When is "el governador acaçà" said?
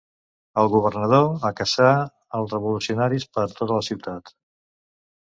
0.61-1.91